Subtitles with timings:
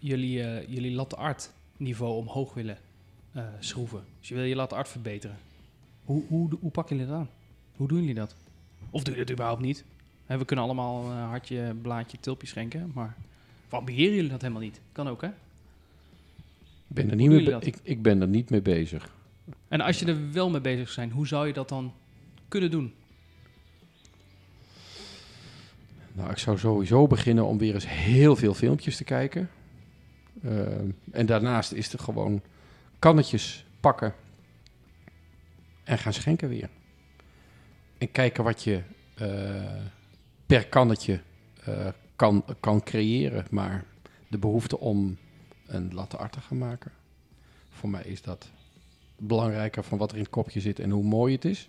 [0.00, 2.78] jullie, eh, jullie latte art niveau omhoog willen
[3.32, 4.04] eh, schroeven.
[4.18, 5.36] Dus je wil je latte art verbeteren.
[6.04, 7.28] Hoe, hoe, hoe pakken jullie dat aan?
[7.76, 8.34] Hoe doen jullie dat?
[8.90, 9.84] Of doe je dat überhaupt niet?
[10.26, 13.16] Hè, we kunnen allemaal een hartje, blaadje, tilpje schenken, maar
[13.68, 14.80] waarom beheren jullie dat helemaal niet?
[14.92, 15.28] Kan ook, hè?
[15.28, 19.14] Ik ben, er niet mee, ik, ik ben er niet mee bezig.
[19.68, 21.92] En als je er wel mee bezig zou zijn, hoe zou je dat dan
[22.48, 22.92] kunnen doen?
[26.12, 29.50] Nou, ik zou sowieso beginnen om weer eens heel veel filmpjes te kijken.
[30.44, 32.42] Ehm, en daarnaast is er gewoon
[32.98, 34.14] kannetjes pakken
[35.84, 36.68] en gaan schenken weer.
[37.98, 38.82] En kijken wat je
[39.14, 39.84] eh,
[40.46, 41.20] per kannetje
[41.64, 43.46] eh, kan, kan creëren.
[43.50, 43.84] Maar
[44.28, 45.16] de behoefte om
[45.66, 46.92] een latte art te gaan maken,
[47.68, 48.50] voor mij is dat
[49.16, 51.68] belangrijker van wat er in het kopje zit en hoe mooi het is.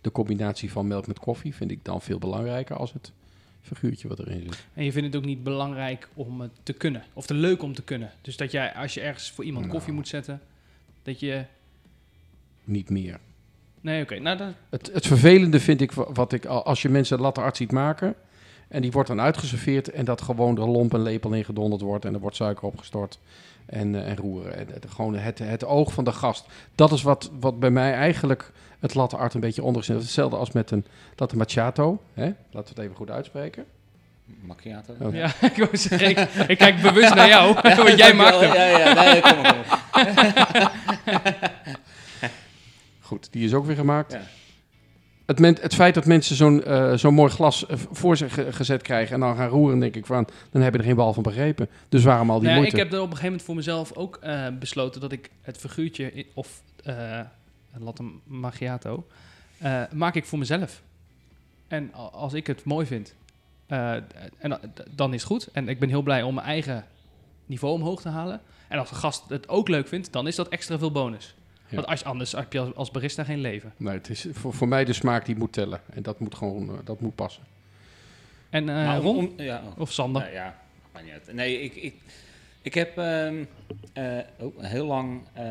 [0.00, 3.12] De combinatie van melk met koffie vind ik dan veel belangrijker als het
[3.62, 4.66] figuurtje wat erin zit.
[4.74, 7.02] En je vindt het ook niet belangrijk om het te kunnen.
[7.12, 8.10] Of te leuk om te kunnen.
[8.20, 9.76] Dus dat jij, als je ergens voor iemand Nou.
[9.76, 10.40] koffie moet zetten,
[11.02, 11.44] dat je...
[12.64, 13.18] Niet meer.
[13.80, 14.18] Nee, oké.
[14.18, 17.40] Nou, dat, Het, het vervelende vind ik wa- wat ik al- als je mensen latte
[17.40, 18.14] art ziet maken
[18.68, 22.04] en die wordt dan uitgeserveerd en dat gewoon er lomp en lepel in gedonderd wordt
[22.04, 23.18] en er wordt suiker opgestort
[23.66, 24.56] en, eh, en roeren.
[24.56, 26.46] En, het- gewoon het, het oog van de gast.
[26.74, 28.52] Dat is wat, wat bij mij eigenlijk
[28.82, 29.96] het latte art een beetje onder zit.
[29.96, 30.84] Hetzelfde als met een
[31.16, 32.02] latte macchiato.
[32.14, 32.24] Hè?
[32.24, 33.64] Laten we het even goed uitspreken.
[34.40, 34.94] Macchiato.
[35.00, 35.14] Oh.
[35.14, 38.52] Ja, ik wou zeggen, ik, ik kijk bewust naar jou, want jij maakt hem.
[38.54, 39.80] Ja, ja, nee, kom maar.
[43.00, 44.12] Goed, die is ook weer gemaakt.
[44.12, 44.20] Ja.
[45.26, 48.52] Het, men- het feit dat mensen zo'n eh, zo'n mooi glas eh, voor zich ge-
[48.52, 51.12] gezet krijgen en dan gaan roeren, denk ik van, dan heb je er geen bal
[51.12, 51.68] van begrepen.
[51.88, 52.76] Dus waarom al die Nou ja, moeite?
[52.76, 55.56] ik heb er op een gegeven moment voor mezelf ook eh, besloten dat ik het
[55.58, 57.20] figuurtje, of eh
[57.72, 59.06] een latte macchiato,
[59.58, 60.82] eh, maak ik voor mezelf.
[61.68, 63.14] En als ik het mooi vind,
[63.66, 63.92] eh,
[64.38, 64.60] en,
[64.90, 65.48] dan is het goed.
[65.52, 66.84] En ik ben heel blij om mijn eigen
[67.46, 68.40] niveau omhoog te halen.
[68.68, 71.34] En als een gast het ook leuk vindt, dan is dat extra veel bonus.
[71.68, 71.74] Ja.
[71.76, 73.72] Want als, anders heb je als, als barista geen leven.
[73.76, 75.80] Nee, het is voor, voor mij de smaak die moet tellen.
[75.94, 77.42] En dat moet gewoon eh, dat moet passen.
[78.50, 80.32] En eh, Ron om- ja, of Sander?
[80.32, 80.58] Ja,
[81.04, 81.32] niet uit.
[81.32, 81.94] Nee, ik, ik,
[82.62, 83.44] ik heb ehm,
[83.92, 85.44] eh, ook heel lang eh,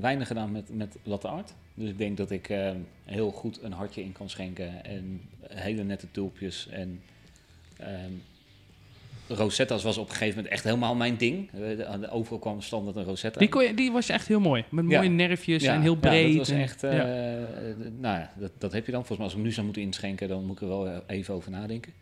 [0.00, 1.54] weinig gedaan met, met latte art.
[1.74, 4.84] Dus ik denk dat ik ehm, heel goed een hartje in kan schenken.
[4.84, 6.68] En hele nette tulpjes.
[6.70, 7.00] En
[7.76, 8.12] ehm
[9.28, 11.50] Rosetta's was op een gegeven moment echt helemaal mijn ding.
[11.78, 13.38] Eh, Overal kwam standaard een Rosetta.
[13.38, 14.64] Die, kon je, die was echt heel mooi.
[14.68, 14.96] Met Ja.
[14.98, 16.36] mooie nerfjes Ja, en heel ja, breed.
[16.36, 17.04] dat was echt, ja.
[17.98, 19.04] nou ja, dat, dat heb je dan.
[19.06, 21.34] Volgens mij als ik hem nu zou moeten inschenken, dan moet ik er wel even
[21.34, 21.92] over nadenken.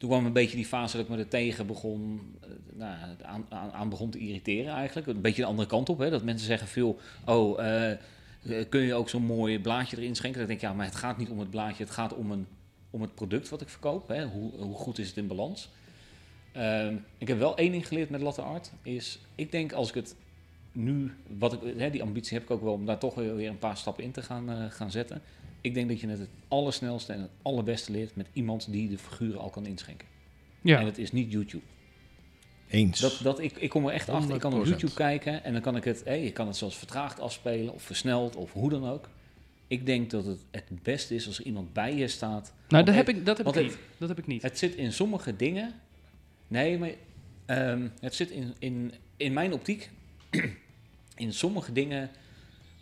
[0.00, 3.46] Toen kwam een beetje die fase dat ik me er tegen begon, eh, nou, aan,
[3.48, 5.06] aan, aan begon te irriteren eigenlijk.
[5.06, 6.10] Een beetje de andere kant op, hè?
[6.10, 7.98] dat mensen zeggen veel, oh, eh, eh,
[8.68, 10.38] kun je ook zo'n mooi blaadje erin schenken?
[10.38, 12.46] Dan denk ik, ja, maar het gaat niet om het blaadje, het gaat om, een,
[12.90, 14.08] om het product wat ik verkoop.
[14.08, 14.26] Hè?
[14.26, 15.68] Hoe, hoe goed is het in balans?
[16.52, 19.94] Ehm, ik heb wel één ding geleerd met latte art, is ik denk als ik
[19.94, 20.16] het
[20.72, 23.58] nu, wat ik, hè, die ambitie heb ik ook wel om daar toch weer een
[23.58, 25.22] paar stappen in te gaan, gaan zetten.
[25.60, 28.98] Ik denk dat je het het allersnelste en het allerbeste leert met iemand die de
[28.98, 30.06] figuren al kan inschenken.
[30.60, 30.78] Ja.
[30.78, 31.64] En het is niet YouTube.
[32.68, 33.00] Eens.
[33.00, 34.34] Dat, dat, ik, ik kom er echt achter.
[34.34, 34.68] Ik kan op 100%.
[34.68, 37.82] YouTube kijken en dan kan ik het, hé, je kan het zelfs vertraagd afspelen of
[37.82, 39.08] versneld of hoe dan ook.
[39.66, 42.52] Ik denk dat het het beste is als er iemand bij je staat.
[42.68, 43.78] nou, dat heb het- ik, dat heb ik niet.
[43.98, 44.42] Dat heb ik niet.
[44.42, 45.72] het zit in sommige dingen.
[46.48, 46.90] Nee, maar
[47.46, 49.90] ehm, het zit in, in, in mijn optiek
[51.16, 52.10] in sommige dingen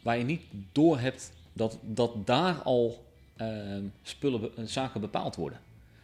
[0.02, 3.04] waar je niet door hebt dat, dat daar al
[3.36, 5.58] ehm, spullen, be- zaken bepaald worden.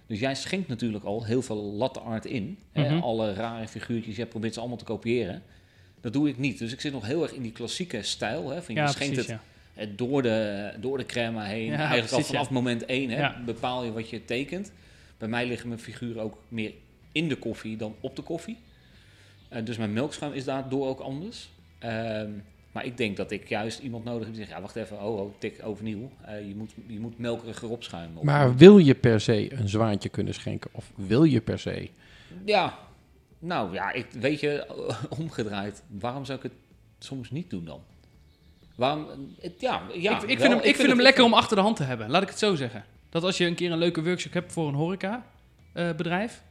[0.06, 2.58] Dus jij schenkt natuurlijk al heel veel latte art in.
[2.72, 3.02] hè, Mhm.
[3.02, 5.42] alle rare figuurtjes, jij probeert ze allemaal te kopiëren.
[6.00, 6.58] Dat doe ik niet.
[6.58, 8.50] Dus ik zit nog heel erg in die klassieke stijl.
[8.50, 9.40] Hè, van je ja, schenkt precies, het
[9.74, 9.82] ja.
[9.82, 11.64] eh, door de, door de crème heen.
[11.66, 14.72] Ja, Eigenlijk precies, al vanaf moment één hè, bepaal je wat je tekent.
[15.18, 16.72] Bij mij liggen mijn figuren ook meer
[17.12, 18.56] in de koffie dan op de koffie.
[19.48, 21.48] Eh, dus mijn melkschuim is daardoor ook anders.
[21.78, 22.30] Ehm,
[22.74, 24.54] maar ik denk dat ik juist iemand nodig heb die zegt...
[24.56, 26.10] ja, wacht even, oh, oh tik overnieuw.
[26.22, 28.16] Eh, je, moet, je moet melkeriger opschuimen.
[28.16, 30.70] Of- Maar wil je per se een zwaantje kunnen schenken?
[30.72, 31.88] Of wil je per se?
[32.44, 32.78] Ja,
[33.38, 34.66] nou ja, ik, weet je,
[35.18, 35.82] omgedraaid.
[35.88, 36.52] Waarom zou ik het
[36.98, 37.80] soms niet doen dan?
[38.76, 39.06] Waarom,
[39.40, 40.48] het, ja, ja, ik, ik wel.
[40.48, 42.10] vind hem, ik vind hem het- lekker om achter de hand te hebben.
[42.10, 42.84] Laat ik het zo zeggen.
[43.10, 45.26] Dat als je een keer een leuke workshop hebt voor een horeca
[45.72, 46.42] eh, bedrijf,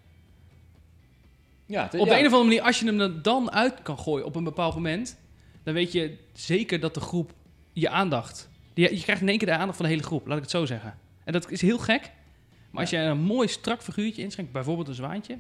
[1.66, 1.98] Ja, Op ja.
[2.06, 4.44] de een of andere manier, als je hem er dan uit kan gooien op een
[4.44, 5.18] bepaald moment,
[5.64, 7.34] dan weet je zeker dat de groep
[7.74, 8.50] je aandacht.
[8.74, 10.52] Je, je krijgt in één keer de aandacht van de hele groep, laat ik het
[10.52, 10.98] zo zeggen.
[11.24, 12.12] En dat is heel gek.
[12.72, 15.38] Maar als je een mooi strak figuurtje inschenkt, bijvoorbeeld een zwaantje,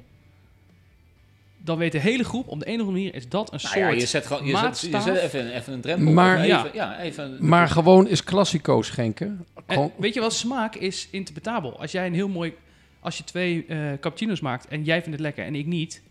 [1.58, 3.74] dan weet de hele groep op de een of andere manier is dat een Nou
[3.74, 3.80] soort.
[3.96, 6.12] ja, je zet, gewoon, je zet, je zet even, even een drempel.
[6.14, 6.58] Maar- Ja.
[6.60, 9.46] even, ja, even, Maar gewoon is Classico schenken.
[9.66, 11.80] En weet je wel, smaak is interpretabel.
[11.80, 12.54] Als jij een heel mooi,
[13.00, 16.02] als je twee eh, cappuccino's maakt en jij vindt het lekker en ik niet,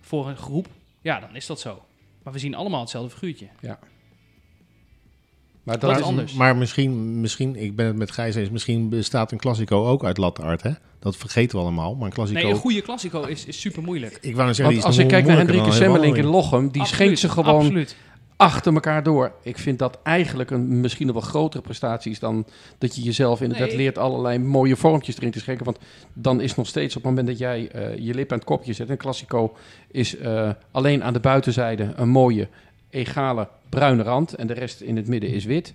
[0.00, 0.66] voor een groep,
[1.00, 1.84] ja, dan is dat zo.
[2.22, 3.46] Maar we zien allemaal hetzelfde figuurtje.
[3.62, 3.78] maar
[5.78, 6.32] dat Dat is anders.
[6.32, 10.16] Maar misschien, misschien, ik ben het met Gijs eens, misschien bestaat een Classico ook uit
[10.16, 10.70] latte art, hè?
[10.98, 12.40] Dat vergeten we allemaal, maar een Classico...
[12.40, 14.18] Nee, een goede Classico is, is super moeilijk.
[14.20, 16.24] ik wou zeggen, Want die is als ik kijk naar Hendrike een Semmelink in.
[16.24, 17.96] Lochem, die Absoluut, schenkt ze gewoon Absoluut.
[18.42, 19.32] Achter elkaar door.
[19.42, 22.46] Ik vind dat eigenlijk een misschien nog wel grotere prestatie is dan
[22.78, 23.76] dat je jezelf inderdaad Nee.
[23.76, 25.64] leert allerlei mooie vormpjes erin te schenken.
[25.64, 25.78] Want
[26.12, 28.72] dan is nog steeds op het moment dat jij eh, je lip aan het kopje
[28.72, 28.88] zet.
[28.88, 29.56] Een Classico
[29.90, 32.48] is eh, alleen aan de buitenzijde een mooie,
[32.90, 35.74] egale bruine rand en de rest in het midden is wit.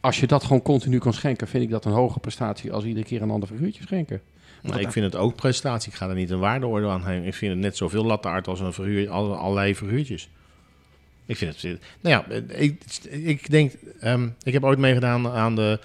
[0.00, 3.06] Als je dat gewoon continu kan schenken, vind ik dat een hoge prestatie als iedere
[3.06, 4.20] keer een ander figuurtje schenken.
[4.62, 5.92] Nou, ik vind het ook prestatie.
[5.92, 7.24] Ik ga er niet een waardeoordeel aan hangen.
[7.24, 10.28] Ik vind het net zoveel latte art als een figuur, alle, allerlei figuurtjes.
[11.28, 11.80] Ik vind het...
[12.00, 13.72] Nou ja, ik, ik denk...
[14.00, 15.78] ehm, ik heb ooit meegedaan aan de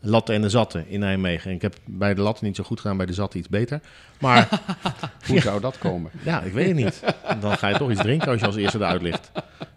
[0.00, 1.50] latten en de zatten in Nijmegen.
[1.50, 3.80] En ik heb bij de latten niet zo goed gedaan, bij de zatten iets beter.
[4.20, 4.48] Maar
[5.28, 6.10] Hoe zou dat komen?
[6.22, 7.02] ja, ik weet het niet.
[7.40, 9.30] Dan ga je toch iets drinken als je als eerste eruit ligt.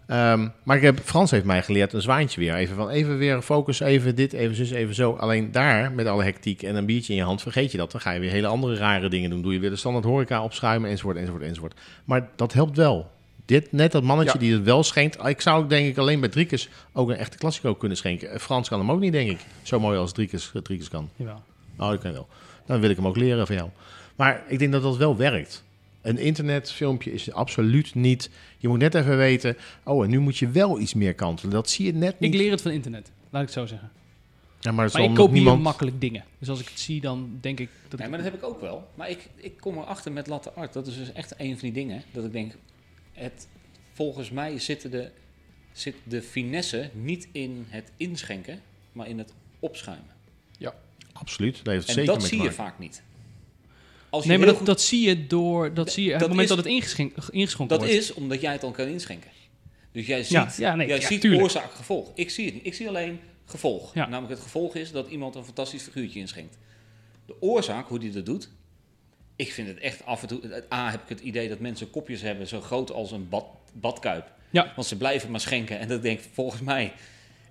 [0.06, 2.54] Ehm, maar ik heb, Frans heeft mij geleerd een zwaantje weer.
[2.54, 5.12] Even, van, even weer focus, even dit, even zus, even zo.
[5.12, 7.92] Alleen daar, met alle hectiek en een biertje in je hand, vergeet je dat.
[7.92, 9.42] Dan ga je weer hele andere rare dingen doen.
[9.42, 11.74] Doe je weer de standaard horeca opschuimen, enzovoort, enzovoort, enzovoort.
[12.04, 13.10] Maar dat helpt wel.
[13.50, 14.38] Dit, net dat mannetje Ja.
[14.44, 15.26] die het wel schenkt.
[15.26, 18.30] Ik zou denk ik alleen bij Driekes ook een echte Classico kunnen schenken.
[18.30, 19.38] Eh, Frans kan hem ook niet, denk ik.
[19.62, 21.10] Zo mooi als Driekes, Driekes kan.
[21.16, 21.42] Jawel.
[21.76, 22.28] Nou, dat kan wel.
[22.66, 23.68] Dan wil ik hem ook leren van jou.
[24.16, 25.64] Maar ik denk dat dat wel werkt.
[26.02, 28.30] Een internetfilmpje is absoluut niet...
[28.58, 29.56] Je moet net even weten...
[29.84, 31.52] Oh, en nu moet je wel iets meer kantelen.
[31.52, 32.34] Dat zie je net niet.
[32.34, 33.90] Ik leer het van internet, laat ik het zo zeggen.
[34.60, 35.62] ja, maar, Maar ik kopieer niemand...
[35.62, 36.24] makkelijk dingen.
[36.38, 38.14] Dus als ik het zie, dan denk ik dat Nee, ik...
[38.14, 38.88] maar dat heb ik ook wel.
[38.94, 40.72] Maar ik, ik kom erachter met latte art.
[40.72, 42.02] Dat is dus echt een van die dingen.
[42.12, 42.52] Dat ik denk,
[43.20, 43.48] het,
[43.92, 45.10] volgens mij zit de,
[45.72, 48.60] zit de finesse niet in het inschenken,
[48.92, 50.18] maar in het opschuimen.
[51.12, 53.02] Absoluut, dat heeft En zeker dat zie je vaak niet.
[54.10, 55.74] Als je Nee, maar dat, goed- dat zie je door...
[55.74, 56.74] Dat zie je het dat moment is- dat het
[57.32, 57.92] ingeschonken dat wordt.
[57.94, 59.30] is omdat jij het dan kan inschenken.
[59.92, 61.42] Dus jij ziet, Ja, ja, nee, jij ja, ziet tuurlijk.
[61.42, 62.10] oorzaak gevolg.
[62.14, 62.66] Ik zie het niet.
[62.66, 63.94] Ik zie alleen gevolg.
[63.94, 64.06] Ja.
[64.06, 66.58] Namelijk het gevolg is dat iemand een fantastisch figuurtje inschenkt.
[67.26, 68.50] De oorzaak, hoe die dat doet,
[69.40, 70.64] ik vind het echt af en toe...
[70.74, 74.30] A, heb ik het idee dat mensen kopjes hebben zo groot als een bad, badkuip.
[74.50, 74.72] Ja.
[74.76, 75.78] Want ze blijven maar schenken.
[75.78, 76.92] En dat denk ik, volgens mij,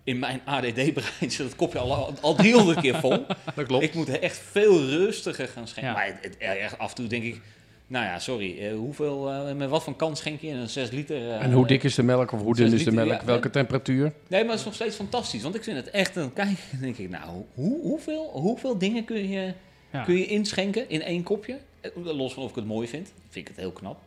[0.03, 3.25] in mijn ADD-brein zit het kopje al, al 300 keer vol.
[3.55, 3.83] Dat klopt.
[3.83, 5.91] Ik moet er echt veel rustiger gaan schenken.
[5.93, 5.97] Ja.
[5.97, 7.41] Maar het, echt af en toe denk ik,
[7.87, 10.89] nou ja, sorry, eh, hoeveel, eh, met wat voor kans schenk je in een 6
[10.91, 11.29] liter?
[11.29, 13.07] eh, En hoe dik is de melk of hoe dun is de liter, melk?
[13.19, 13.25] ja.
[13.25, 14.13] Welke temperatuur?
[14.27, 15.41] Nee, maar het is nog steeds fantastisch.
[15.43, 19.29] Want ik vind het echt, dan kijk denk ik, nou, hoe, hoeveel, hoeveel dingen kun
[19.29, 19.53] je,
[19.91, 20.03] Ja.
[20.03, 21.57] kun je inschenken in één kopje?
[21.81, 24.01] Eh, Los van of ik het mooi vind, vind ik het heel knap.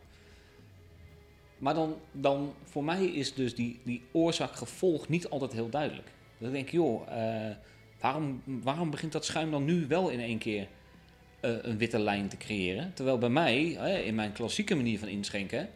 [1.57, 6.07] Maar dan, dan voor mij is dus die, die oorzaak-gevolg niet altijd heel duidelijk.
[6.37, 7.55] Dan denk ik, joh, eh,
[7.99, 10.67] waarom, waarom begint dat schuim dan nu wel in één keer
[11.39, 12.93] eh, een witte lijn te creëren?
[12.93, 13.63] Terwijl bij mij,
[14.05, 15.69] in mijn klassieke manier van inschenken,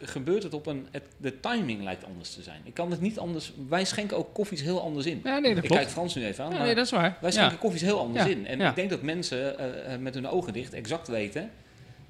[0.00, 0.86] gebeurt het op een...
[0.90, 2.60] Het, de timing lijkt anders te zijn.
[2.64, 3.52] Ik kan het niet anders...
[3.68, 5.20] Wij schenken ook koffies heel anders in.
[5.24, 5.82] Ja, nee, dat ik klopt.
[5.82, 6.50] kijk Frans nu even aan.
[6.50, 7.16] Ja, maar nee, dat is waar.
[7.20, 7.36] wij Ja.
[7.36, 8.46] schenken koffies heel anders Ja, in.
[8.46, 8.68] En ja.
[8.68, 11.50] ik denk dat mensen eh, eh, met hun ogen dicht exact weten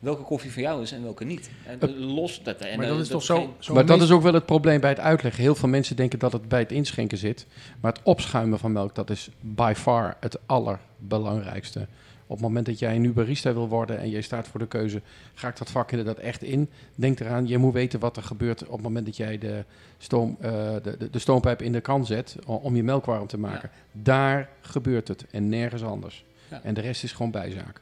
[0.02, 1.50] welke koffie voor jou is en welke niet.
[1.66, 2.60] En, los dat.
[2.60, 3.54] En, Maar dat is toch zo...
[3.58, 5.42] zo maar dat is ook wel het probleem bij het uitleggen.
[5.42, 7.46] Heel veel mensen denken dat het bij het inschenken zit.
[7.80, 11.86] Maar het opschuimen van melk, dat is by far het allerbelangrijkste.
[12.32, 15.02] Op het moment dat jij nu barista wil worden en je staat voor de keuze,
[15.34, 16.68] ga ik dat vak inderdaad echt in?
[16.94, 19.64] Denk eraan, je moet weten wat er gebeurt op het moment dat jij de,
[19.98, 20.50] stoom, eh,
[20.82, 23.70] de, de, de stoompijp in de kan zet om je melk warm te maken.
[23.92, 26.24] Daar gebeurt het en nergens anders.
[26.50, 26.60] Ja.
[26.62, 27.80] En de rest is gewoon bijzaak.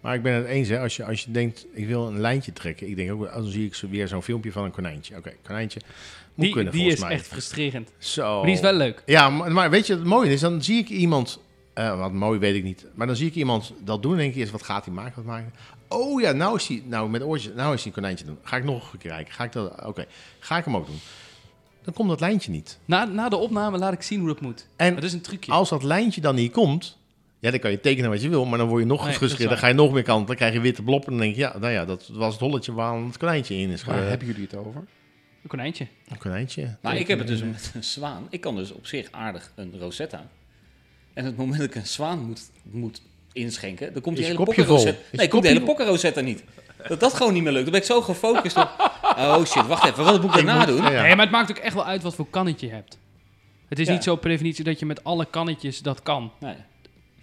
[0.00, 0.80] Maar ik ben het eens, hè.
[0.80, 2.88] Als je, als je denkt, ik wil een lijntje trekken.
[2.88, 5.16] Ik denk ook, dan zie ik zo weer zo'n filmpje van een konijntje.
[5.16, 5.80] Oké, konijntje
[6.34, 7.16] moet Die, kunnen die volgens is mij.
[7.16, 7.90] echt frustrerend.
[7.98, 8.34] Zo.
[8.36, 9.02] Maar die is wel leuk.
[9.06, 11.40] Ja, maar, maar weet je, het mooie is, dan zie ik iemand,
[11.74, 14.32] eh, wat mooi weet ik niet, maar dan zie ik iemand dat doen en denk
[14.32, 15.52] ik eerst, wat gaat hij maken, wat maken?
[15.88, 18.38] Oh ja, nou is hij, nou met oortjes, nou is hij een konijntje doen.
[18.42, 20.06] Ga ik nog een keer kijken, ga ik dat, oké,
[20.38, 20.98] ga ik hem ook doen.
[21.82, 22.78] Dan komt dat lijntje niet.
[22.84, 24.66] Na, na de opname laat ik zien hoe dat moet.
[24.76, 25.52] En Dat is een trucje.
[25.52, 26.98] als dat lijntje dan niet komt,
[27.38, 29.48] ja, dan kan je tekenen wat je wil, maar dan word je nog Nee, gefrustreerd,
[29.50, 31.40] dan ga je nog meer kant, dan krijg je witte blop en dan denk je,
[31.40, 33.84] ja, nou ja, dat was het holletje waar het konijntje in is.
[33.84, 34.80] Waar hebben jullie het over?
[35.42, 35.86] Een konijntje.
[36.08, 36.76] Een konijntje.
[36.80, 38.26] Maar ik heb het dus met een zwaan.
[38.30, 40.26] Ik kan dus op zich aardig een Rosetta.
[41.14, 43.02] En het moment dat ik een zwaan moet, moet
[43.32, 44.84] inschenken, dan komt die hele kopje pokken vol?
[44.84, 45.00] Rosetta.
[45.04, 46.44] Is je Nee, komt de hele kopje pokken Rosetta niet.
[46.88, 47.62] Dat dat gewoon niet meer lukt.
[47.64, 48.90] Dan ben ik zo gefocust op...
[49.02, 50.04] Oh shit, wacht even.
[50.04, 50.82] Wat moet ik daarna doen?
[50.82, 52.98] Nee, maar het maakt ook echt wel uit wat voor kannetje je hebt.
[53.68, 53.92] Het is Ja.
[53.92, 56.32] niet zo per definitie dat je met alle kannetjes dat kan.
[56.40, 56.54] Nee.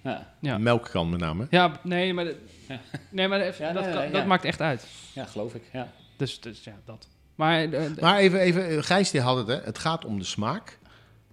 [0.03, 0.58] Ja, Ja.
[0.58, 1.48] Melkkan met name.
[1.50, 2.36] Ja, nee, maar, de-
[2.67, 2.79] Ja.
[3.10, 4.86] nee, maar dat, nee, kan- nee, dat maakt echt uit.
[5.13, 5.62] ja geloof ik.
[5.74, 5.91] Ja.
[6.17, 7.08] Dus, dus ja, dat.
[7.36, 9.55] Maar eh, Maar even, even eh, Gijs die had het, hè.
[9.63, 10.78] Het gaat om de smaak.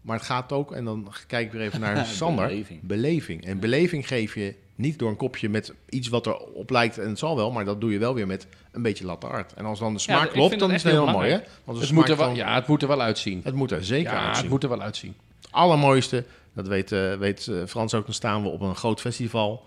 [0.06, 2.80] Maar het gaat ook, en dan kijk ik weer even naar Sander, Beleving.
[2.82, 3.44] beleving.
[3.46, 7.18] En beleving geef je niet door een kopje met iets wat erop lijkt, en het
[7.18, 9.52] zal wel, maar dat doe je wel weer met een beetje latte art.
[9.54, 11.38] En als dan de smaak klopt, dan is het heel heel mooi, hè?
[11.64, 13.40] Want Het moet, er wel, van- ja, het moet er wel uitzien.
[13.44, 14.42] het moet er zeker ja, uitzien.
[14.42, 15.14] het moet er wel uitzien.
[15.40, 19.00] Het allermooiste, dat weet, eh, weet eh, Frans ook, dan staan we op een groot
[19.00, 19.64] festival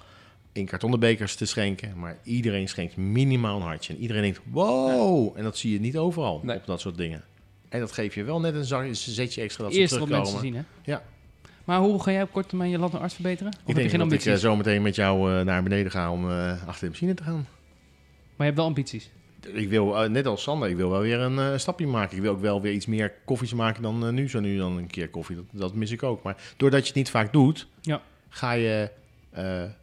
[0.51, 1.93] in kartonnen bekers te schenken.
[1.99, 3.93] Maar iedereen schenkt minimaal een hartje.
[3.93, 5.37] En iedereen denkt, wow!
[5.37, 6.57] En dat zie je niet overal Nee.
[6.57, 7.23] op dat soort dingen.
[7.69, 10.41] En dat geef je wel net een zetje extra dat eerst ze wat terugkomen.
[10.41, 10.91] mensen zien, hè?
[10.91, 11.03] Ja.
[11.63, 13.51] Maar hoe ga jij op korte termijn je lat en arts verbeteren?
[13.53, 14.33] Of Ik denk je geen dat ik ambities?
[14.43, 17.23] eh, zo meteen met jou eh, naar beneden ga om eh, achter de machine te
[17.23, 17.33] gaan.
[17.35, 17.43] Maar
[18.37, 19.09] je hebt wel ambities.
[19.53, 22.15] Ik wil, net als Sander, ik wil wel weer een stapje maken.
[22.17, 24.29] Ik wil ook wel weer iets meer koffies maken dan nu.
[24.29, 25.35] Zo nu dan een keer koffie.
[25.35, 26.23] Dat, dat mis ik ook.
[26.23, 28.01] Maar doordat je het niet vaak doet, Ja.
[28.29, 28.89] ga je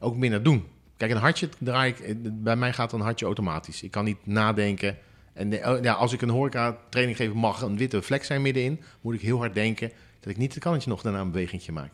[0.00, 0.64] ook minder doen.
[0.96, 2.16] Kijk, een hartje draai ik...
[2.42, 3.82] Bij mij gaat een hartje automatisch.
[3.82, 4.96] Ik kan niet nadenken.
[5.36, 8.80] En oh, ja, als ik een horeca training geef, mag een witte vlek zijn middenin.
[9.00, 9.90] Moet ik heel hard denken
[10.20, 11.90] dat ik niet het kannetje nog daarna een bewegingje maak.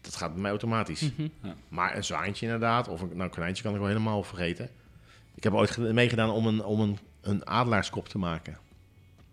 [0.00, 1.00] Dat gaat bij mij automatisch.
[1.16, 1.28] Mhm.
[1.68, 4.68] Maar een zwaantje inderdaad, of een nou, konijntje kan ik wel helemaal vergeten.
[5.34, 8.58] Ik heb ooit ge- meegedaan om een, om een, een adelaarskop te maken.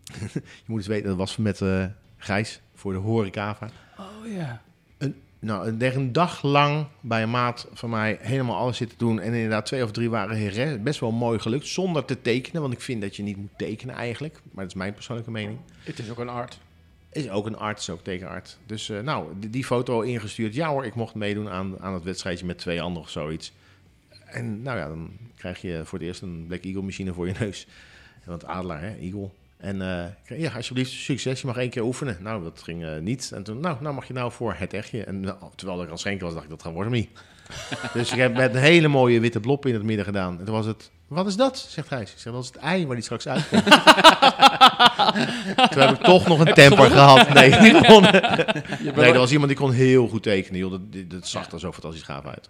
[0.34, 1.86] je moet eens weten, dat was met eh
[2.18, 3.70] Gijs voor de horecava.
[3.98, 4.62] Oh ja.
[5.46, 9.20] Nou, een- een dag lang bij een maat van mij helemaal alles zitten doen.
[9.20, 11.68] En inderdaad, twee of drie waren her- best wel mooi gelukt.
[11.68, 14.34] Zonder te tekenen, want ik vind dat je niet moet tekenen eigenlijk.
[14.52, 15.58] Maar dat is mijn persoonlijke mening.
[15.84, 16.60] Het is ook een art.
[17.12, 18.58] Is ook een arts, ook tekenart.
[18.66, 20.54] Dus eh, nou, die, die foto ingestuurd.
[20.56, 23.54] Ja hoor, ik mocht meedoen aan, aan het wedstrijdje met twee anderen of zoiets.
[24.26, 27.34] En nou ja, dan krijg je voor het eerst een Black Eagle machine voor je
[27.40, 27.68] neus.
[28.26, 29.30] Want Adelaar, hè, Eagle.
[29.58, 31.42] En eh, ja, alsjeblieft, succes.
[31.42, 32.18] Je mag één keer oefenen.
[32.20, 33.32] Nou, dat ging eh, niet.
[33.34, 35.04] En toen, nou, nou mag je nou voor het echtje.
[35.04, 37.10] En nou, terwijl ik aan het schenken was, dacht ik, dat gaat worden niet.
[37.94, 40.40] dus ik heb met een hele mooie witte blop in het midden gedaan.
[40.40, 41.58] En toen was het, wat is dat?
[41.70, 42.02] Zegt hij.
[42.02, 43.64] Ik zeg, dat is het ei waar die straks uitkomt.
[45.72, 47.34] toen heb ik toch nog een temper gehad.
[47.34, 48.12] Nee, niet gewonnen.
[48.96, 50.60] Nee, er was iemand die kon heel goed tekenen.
[50.60, 50.72] Joh.
[50.72, 52.50] Dat, dat- dat zag er zo fantastisch gaaf uit.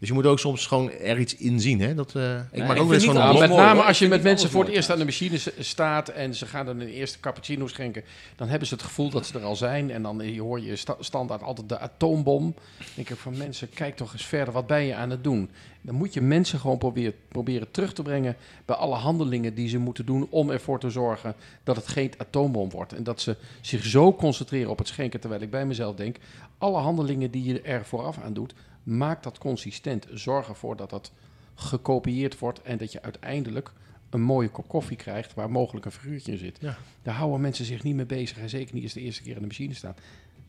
[0.00, 1.80] Dus je moet ook soms gewoon er iets in zien.
[1.80, 1.94] Hè?
[1.94, 3.86] Dat, eh, ik maak ook vind wel eens niet gewoon een met mooi, name hoor.
[3.88, 6.66] als je met mensen voor het eerst aan de machine s- staat en ze gaan
[6.66, 8.02] dan een eerste cappuccino schenken,
[8.36, 9.90] dan hebben ze het gevoel dat ze er al zijn.
[9.90, 12.54] En dan eh, hoor je sta- standaard altijd de atoombom.
[12.78, 15.50] Dan denk ik van mensen, kijk toch eens verder, wat ben je aan het doen?
[15.82, 19.78] Dan moet je mensen gewoon proberen, proberen terug te brengen bij alle handelingen die ze
[19.78, 22.92] moeten doen om ervoor te zorgen dat het geen atoombom wordt.
[22.92, 26.16] En dat ze zich zo concentreren op het schenken, terwijl ik bij mezelf denk,
[26.58, 30.06] alle handelingen die je er vooraf aan doet, maak dat consistent.
[30.14, 31.12] Zorg ervoor dat dat
[31.54, 33.72] gekopieerd wordt en dat je uiteindelijk
[34.10, 36.58] een mooie kop koffie krijgt waar mogelijk een figuurtje in zit.
[36.60, 36.76] Ja.
[37.02, 39.40] Daar houden mensen zich niet mee bezig en zeker niet als de eerste keer in
[39.40, 39.94] de machine staan.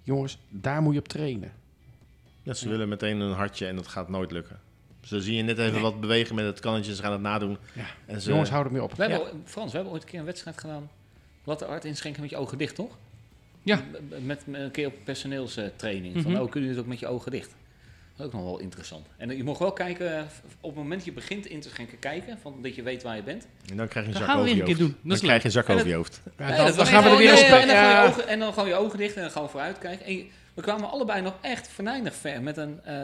[0.04, 1.52] Jongens, daar moet je op trainen.
[2.44, 4.60] Ja, ze willen meteen een hartje en dat gaat nooit lukken.
[5.02, 7.58] Zo zie je net even wat bewegen met het kannetje, ze gaan het nadoen.
[7.74, 7.86] Ja.
[8.06, 8.94] En ze, Jongens, hou er mee op.
[8.94, 10.90] We hebben, Frans, we hebben ooit een keer een wedstrijd gedaan.
[11.44, 12.98] Latte art inschenken met je ogen dicht, toch?
[13.64, 13.82] Ja.
[14.10, 16.22] Met, met een keer op personeelstraining.
[16.22, 16.42] Van, Mhm.
[16.42, 17.56] oh, kun je het ook met je ogen dicht?
[18.16, 19.08] Dat is ook nog wel interessant.
[19.18, 20.24] En eh, je mag wel kijken, eh,
[20.62, 22.38] op het moment dat je begint in te schenken, kijken.
[22.42, 23.48] Van, dat je weet waar je bent.
[23.70, 24.96] en dan krijg je een zak gaan we over weer je een keer hoofd.
[25.02, 25.10] doen.
[25.12, 26.22] Dan krijg je een zak over je hoofd.
[26.38, 26.48] Dan,
[26.86, 28.76] gaan we er weer nee, eens en, dan gewoon je ogen, en dan gewoon je
[28.76, 30.06] ogen dicht en dan gewoon vooruit kijken.
[30.06, 32.96] En je- we kwamen allebei nog echt venijnig ver met een, eh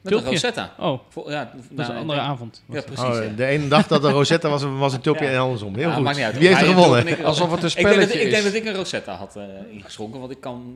[0.00, 0.24] met een.
[0.24, 0.74] Rosetta.
[0.78, 2.62] Oh, ja, dat is nou, een andere ik- avond.
[2.68, 3.04] Ja, precies.
[3.04, 3.28] Oh, ja.
[3.36, 5.30] de ene dag dat de Rosetta was, was een tulpje Ja.
[5.30, 5.74] en andersom.
[5.74, 6.02] Heel Ja, goed.
[6.04, 6.38] maakt niet uit.
[6.38, 7.24] Wie heeft er gewonnen?
[7.24, 9.44] Alsof het een Ik denk, dat, spelletje ik denk dat ik een Rosetta had eh,
[9.70, 10.74] ingeschonken, want ik kan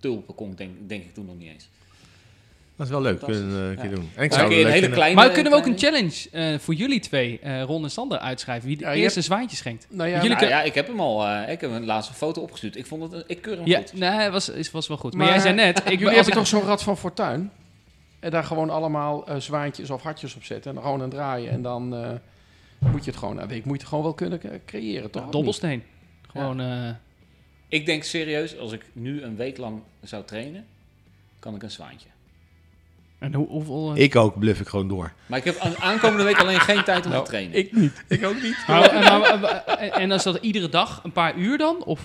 [0.00, 1.68] tulpen kon ik denk, denk ik toen nog niet eens.
[2.78, 3.80] Dat is wel leuk, kunnen we een Ja.
[3.80, 4.10] keer doen.
[4.14, 5.14] En ik Maar zou een een hele kleine...
[5.20, 8.68] Maar kunnen we ook een challenge eh, voor jullie twee, eh, Ron en Sander, uitschrijven?
[8.68, 9.86] Wie de Ja, eerste zwaantje schenkt?
[9.90, 11.26] Nou ja, Jullie Nou, ja, ik heb hem al.
[11.26, 12.76] eh, ik heb een laatste foto opgestuurd.
[12.76, 13.92] Ik vond het, ik keur hem Ja, goed.
[13.92, 15.14] nee, het was, is- was wel goed.
[15.14, 15.78] Maar, Maar jij zei net...
[15.84, 17.50] Ik, Jullie hebben ik, toch zo'n rad van fortuin?
[18.20, 20.68] En daar gewoon allemaal eh, zwaantjes of hartjes op zetten.
[20.70, 21.50] En dan gewoon aan draaien.
[21.50, 22.10] En dan eh,
[22.78, 25.10] moet je het gewoon, nou, weet ik, moet je het gewoon wel kunnen eh, creëren,
[25.10, 25.28] toch?
[25.30, 25.82] Dobbelsteen.
[26.30, 26.60] Gewoon...
[26.60, 26.88] eh,
[27.68, 30.66] Ik denk serieus, als ik nu een week lang zou trainen,
[31.38, 32.08] kan ik een zwaantje.
[33.18, 33.92] En hoe, hoeveel...
[33.94, 35.12] eh, Ik ook, bluff ik gewoon door.
[35.26, 37.56] Maar ik heb aan, aankomende week alleen geen tijd om Nou, te trainen.
[37.58, 38.04] Ik niet.
[38.08, 38.56] Ik ook niet.
[38.66, 41.84] maar- en, maar- en, en is dat iedere dag een paar uur dan?
[41.84, 42.00] Of,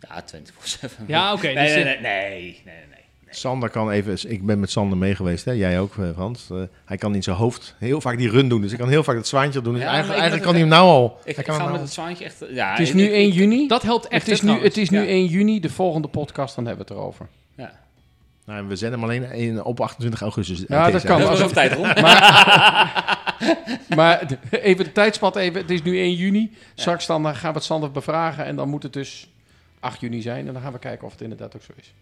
[0.00, 0.90] Ja, 24-7.
[1.06, 1.46] ja, oké.
[1.46, 2.74] nee, dus, nee, eh, nee, nee, nee, nee,
[3.24, 3.34] nee.
[3.34, 5.52] Sander kan even, ik ben met Sander mee geweest, hè?
[5.52, 6.50] jij ook eh, Frans.
[6.50, 9.02] Eh, hij kan in zijn hoofd heel vaak die run doen, dus ik kan heel
[9.04, 9.72] vaak het zwaantje doen.
[9.74, 11.18] Dus Ja, eigenlijk, eigenlijk kan hij hem nou al.
[11.24, 12.44] Ik, hij ik kan ga hem met nou het zwaantje echt...
[12.50, 13.68] Ja, Het is ik- nu ik- 1 juni.
[13.68, 15.06] Dat helpt echt, Het is, nu, het is nu Ja.
[15.06, 15.60] 1 juni.
[15.60, 17.28] De volgende podcast, dan hebben we het erover.
[18.44, 20.64] Nou, we zenden hem alleen in, op 28 augustus.
[20.68, 21.20] Ja, dat kan.
[21.20, 22.00] Dat was tijd rond.
[23.96, 25.60] maar even de tijdspad even.
[25.60, 26.52] Het is nu 1 juni.
[26.74, 28.44] Straks dan eh, gaan we het Sander bevragen.
[28.44, 29.28] En dan moet het dus
[29.80, 30.46] 8 juni zijn.
[30.46, 31.92] En dan gaan we kijken of het inderdaad ook zo is.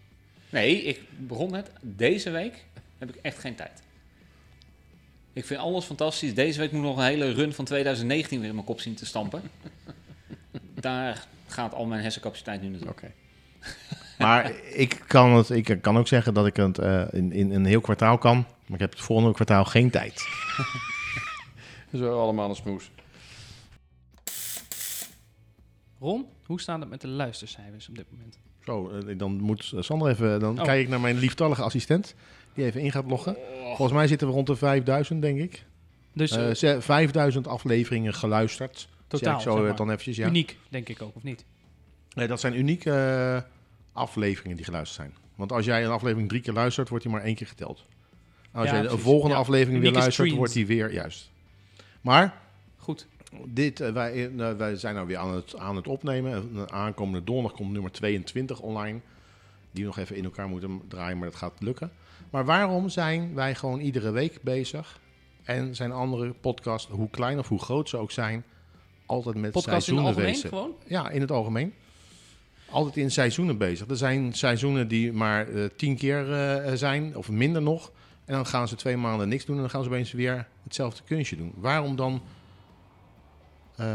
[0.49, 1.71] Nee, ik begon net.
[1.81, 2.65] Deze week
[2.97, 3.81] heb ik echt geen tijd.
[5.33, 6.33] Ik vind alles fantastisch.
[6.33, 8.95] Deze week moet ik nog een hele run van 2019 weer in mijn kop zien
[8.95, 9.41] te stampen.
[10.79, 12.89] Daar gaat al mijn hersencapaciteit nu naartoe.
[12.89, 13.11] Oké.
[14.17, 17.65] Maar ik kan, het, ik kan ook zeggen dat ik het eh, in, in een
[17.65, 18.35] heel kwartaal kan.
[18.37, 20.27] Maar ik heb het volgende kwartaal geen tijd.
[21.97, 22.91] Zo allemaal een smoes.
[25.99, 28.37] Ron, hoe staat het met de luistercijfers op dit moment?
[28.65, 30.39] Zo, eh, dan moet Sander even...
[30.39, 30.65] Dan Oh.
[30.65, 32.15] kijk ik naar mijn lieftallige assistent.
[32.53, 33.35] Die even in gaat loggen.
[33.65, 35.65] Volgens mij zitten we rond de 5000, denk ik.
[36.13, 38.87] Dus Eh, eh, ze- 5000 afleveringen geluisterd.
[39.07, 39.75] totaal, Zeg ik zo zeg eh, maar.
[39.77, 40.27] dan eventjes, ja.
[40.27, 41.45] uniek, denk ik ook, of niet?
[42.13, 43.51] Nee, dat zijn unieke eh,
[43.93, 45.13] afleveringen die geluisterd zijn.
[45.35, 47.85] Want als jij een aflevering drie keer luistert, wordt die maar één keer geteld.
[48.51, 49.39] Als Ja, jij de volgende Ja.
[49.41, 50.35] aflevering weer luistert, streams.
[50.37, 51.31] wordt die weer juist.
[52.01, 52.41] Maar
[52.77, 53.07] Goed.
[53.45, 56.49] dit, eh, wij, eh, wij zijn nou weer aan het, aan het opnemen.
[56.55, 58.99] Eh, aankomende donderdag komt nummer 22 online.
[59.71, 61.91] Die we nog even in elkaar moeten draaien, maar dat gaat lukken.
[62.29, 64.99] Maar waarom zijn wij gewoon iedere week bezig?
[65.43, 68.43] En zijn andere podcasts, hoe klein of hoe groot ze ook zijn,
[69.05, 70.49] altijd met Podcast in het algemeen bezig?
[70.49, 70.71] gewoon?
[70.87, 71.73] Ja, in het algemeen.
[72.73, 73.87] Altijd in seizoenen bezig.
[73.87, 77.91] Er zijn seizoenen die maar eh, tien keer eh, zijn, of minder nog.
[78.25, 81.03] En dan gaan ze twee maanden niks doen en dan gaan ze opeens weer hetzelfde
[81.05, 81.53] kunstje doen.
[81.55, 82.21] Waarom dan?
[83.75, 83.85] Eh,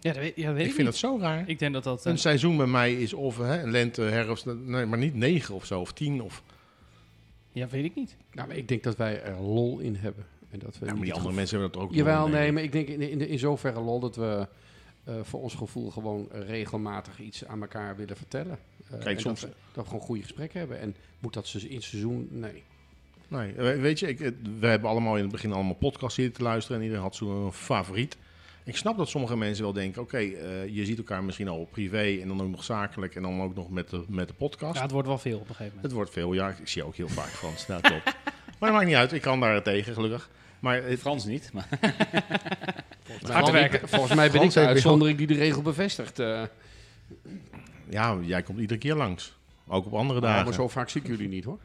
[0.00, 0.86] Ja, dat weet, ja, dat weet ik ik, vind niet.
[0.86, 1.48] het zo raar.
[1.48, 2.04] Ik denk dat dat...
[2.04, 5.80] Een seizoen bij mij is of hè, lente, herfst, nee, maar niet negen of zo,
[5.80, 6.22] of tien.
[6.22, 6.42] Of,
[7.52, 8.16] ja, weet ik niet.
[8.32, 10.24] Nou, maar ik denk dat wij er lol in hebben.
[10.50, 11.94] En dat we ja, maar die andere mensen hebben dat ook.
[11.94, 12.52] Jawel, nee, ik.
[12.52, 14.46] maar ik denk in, in, in zoverre lol dat we
[15.22, 18.58] voor ons gevoel gewoon regelmatig iets aan elkaar willen vertellen.
[18.90, 20.80] Eh, Kijk, en soms- Dat we, dat we gewoon goede gesprekken hebben.
[20.80, 22.28] En moet dat ze in seizoen?
[22.30, 22.62] Nee.
[23.28, 26.34] Nee, eh, weet je, ik, eh, we hebben allemaal in het begin allemaal podcasts zitten
[26.34, 28.16] te luisteren en iedereen had zo'n favoriet.
[28.64, 32.18] Ik snap dat sommige mensen wel denken, oké, eh, je ziet elkaar misschien al privé
[32.22, 34.74] en dan ook nog zakelijk en dan ook nog met de, met de podcast.
[34.76, 35.82] Ja, het wordt wel veel op een gegeven moment.
[35.84, 38.04] Het wordt veel, ja, ik zie ook heel vaak Frans, dat klopt.
[38.58, 40.30] Maar dat maakt niet uit, ik kan daar tegen, gelukkig.
[40.60, 41.68] Maar het, Frans niet, maar
[43.02, 43.80] Volgens Hard mij ben werken.
[43.82, 46.18] ik, volgens mij ben ik de uitzondering die de regel bevestigt.
[46.18, 46.42] eh.
[47.90, 49.36] ja, jij komt iedere keer langs.
[49.68, 50.44] Ook op andere Ja, dagen.
[50.44, 51.58] maar zo vaak zie ik jullie niet hoor.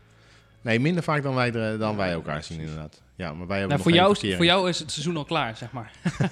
[0.62, 3.01] Nee, minder vaak dan wij, dan wij elkaar zien inderdaad.
[3.15, 5.25] Ja, maar wij hebben Nou, nog voor, geen jou, voor jou is het seizoen al
[5.25, 5.91] klaar, zeg maar.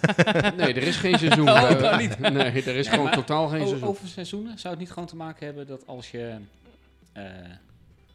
[0.58, 1.50] Nee, er is geen seizoen.
[1.50, 2.20] Oh, Eh, nou niet.
[2.20, 3.88] Nee, er is Ja, gewoon totaal geen seizoen.
[3.90, 6.36] over seizoenen zou het niet gewoon te maken hebben dat als je...
[7.14, 7.24] eh,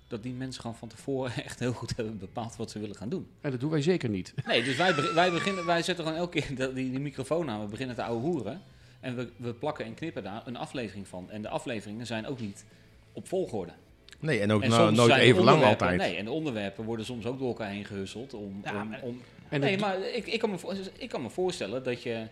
[0.08, 3.08] dat die mensen gewoon van tevoren echt heel goed hebben bepaald wat ze willen gaan
[3.08, 3.26] doen.
[3.40, 4.34] En dat doen wij zeker niet.
[4.46, 7.60] Nee, dus wij, wij, beginnen, wij zetten gewoon elke keer dat- die, die microfoon aan.
[7.60, 8.60] We beginnen te ouwe hoeren.
[9.00, 11.30] En we, we plakken en knippen daar een aflevering van.
[11.30, 12.64] En de afleveringen zijn ook niet
[13.12, 13.72] op volgorde.
[14.20, 15.98] Nee, en ook en nou, nooit even lang altijd.
[16.00, 18.34] Nee, en de onderwerpen worden soms ook door elkaar heen gehusseld.
[18.34, 21.82] Om, Ja, om, En nee, maar ik, ik, kan me, voor- ik kan me voorstellen
[21.84, 22.26] dat je...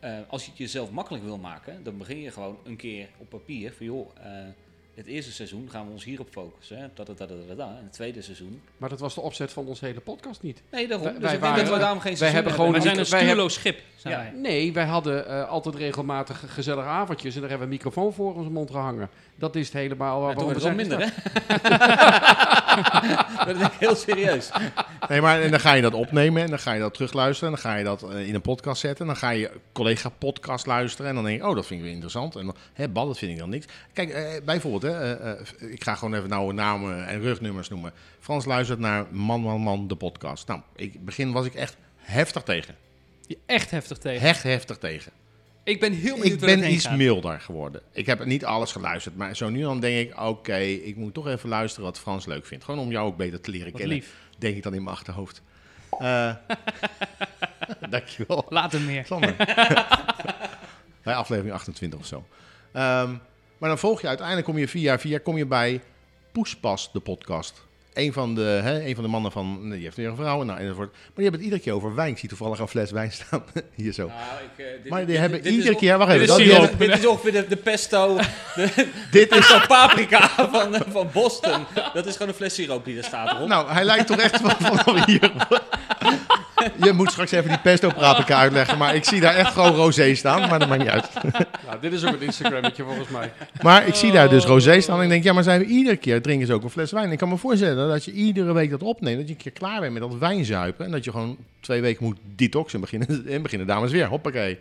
[0.00, 3.28] eh, als je het jezelf makkelijk wil maken, dan begin je gewoon een keer op
[3.28, 4.30] papier van joh, eh,
[4.94, 6.78] het eerste seizoen gaan we ons hierop focussen.
[6.78, 7.64] Hè, da, da, da, da, da, da.
[7.68, 8.62] En het tweede seizoen.
[8.76, 10.62] Maar dat was de opzet van onze hele podcast niet.
[10.70, 11.04] Nee, daarom.
[11.06, 12.80] Wij- dus wij ik denk waren- dat we daarom geen wij seizoen hebben gewoon Wij
[12.80, 14.20] zijn een stuurloos schip, zijn Ja.
[14.20, 14.40] wij.
[14.40, 18.34] Nee, wij hadden eh, altijd regelmatig gezellige avondjes en daar hebben we een microfoon voor
[18.34, 19.08] onze mond gehangen.
[19.36, 22.48] Dat is het helemaal Ja, waarom toen we het wel zijn minder, hè?
[23.46, 24.50] dat denk ik heel serieus.
[25.08, 27.54] Nee, maar en dan ga je dat opnemen en dan ga je dat terugluisteren.
[27.54, 29.00] En dan ga je dat eh, in een podcast zetten.
[29.00, 31.08] En dan ga je collega-podcast luisteren.
[31.08, 32.36] En dan denk je, oh, dat vind ik weer interessant.
[32.36, 33.66] En dan, hè, bal, dat vind ik dan niks.
[33.92, 37.92] Kijk, eh, bijvoorbeeld, hè, eh, eh, ik ga gewoon even nou namen en rugnummers noemen.
[38.20, 40.46] Frans luistert naar Man, Man, Man, de podcast.
[40.46, 42.74] Nou, ik begin was ik echt heftig tegen.
[43.26, 44.28] Je echt heftig tegen.
[44.28, 45.12] Echt heftig tegen.
[45.64, 46.96] Ik ben heel benieuwd Ik ben iets gaat.
[46.96, 47.82] milder geworden.
[47.92, 49.16] Ik heb niet alles geluisterd.
[49.16, 52.46] Maar zo nu dan denk ik, oké, ik moet toch even luisteren wat Frans leuk
[52.46, 52.64] vindt.
[52.64, 53.96] Gewoon om jou ook beter te leren Wat kennen.
[53.96, 54.14] lief.
[54.38, 55.42] Denk ik dan in mijn achterhoofd.
[55.98, 56.34] Eh
[57.90, 58.46] dankjewel.
[58.48, 59.04] Later meer.
[59.06, 59.36] Sander.
[61.02, 62.24] bij aflevering 28 of zo.
[62.72, 63.10] Ehm,
[63.58, 65.80] maar dan volg je uiteindelijk, kom je via via kom je bij
[66.32, 67.66] Poespas, de podcast.
[68.00, 70.58] Een van de, hè, een van de mannen van, die heeft weer een vrouw, nou,
[70.58, 70.90] enzovoort.
[70.92, 72.10] Maar die hebben het iedere keer over wijn.
[72.12, 73.42] Ik zie toevallig een fles wijn staan,
[73.74, 74.06] hier zo.
[74.06, 74.18] Nou,
[74.56, 76.38] ik, eh, dit- Maar die dit- hebben dit iedere keer, wacht dit even, is dat,
[76.38, 76.68] die siroop.
[76.68, 78.16] hebben- Dit is ongeveer de, de pesto,
[78.56, 81.64] de, dit is pesto paprika van, van Boston.
[81.94, 83.48] Dat is gewoon een fles siroop die er staat erop.
[83.48, 85.32] Nou, hij lijkt toch echt van, vanaf hier.
[86.84, 90.14] Je moet straks even die pesto paprika uitleggen, maar ik zie daar echt gewoon rosé
[90.14, 91.08] staan, maar dat maakt niet uit.
[91.66, 93.32] Nou, dit is ook een Instagrammetje volgens mij.
[93.62, 95.96] Maar ik zie daar dus rosé staan en ik denk, ja, maar zijn we iedere
[95.96, 97.12] keer drinken ze ook een fles wijn.
[97.12, 99.80] Ik kan me voorstellen dat je iedere week dat opneemt, dat je een keer klaar
[99.80, 103.42] bent met dat wijnzuipen en dat je gewoon twee weken moet detoxen en beginnen, en
[103.42, 104.06] beginnen dames weer.
[104.06, 104.58] Hoppakee.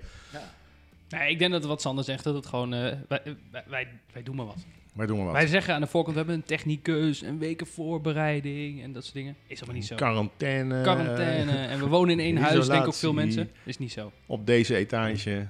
[1.10, 2.74] Nee, ik denk dat wat Sander zegt, dat het gewoon...
[2.74, 3.22] eh, wij,
[3.68, 4.66] wij, wij doen maar wat.
[5.00, 5.34] Maar doen wat.
[5.34, 9.16] Wij zeggen aan de voorkant, we hebben een technicus, een weken voorbereiding en dat soort
[9.16, 9.36] dingen.
[9.48, 9.96] Is allemaal niet zo.
[9.96, 10.82] Quarantaine.
[10.82, 11.52] Quarantaine.
[11.52, 13.52] En we wonen in één huis, denk ik ook veel mensen.
[13.64, 14.12] Is niet zo.
[14.26, 15.48] Op deze etage.